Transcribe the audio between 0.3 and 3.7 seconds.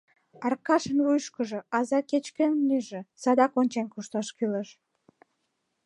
Аркашын вуйышкыжо: «Аза кеч-кӧн лийже— садак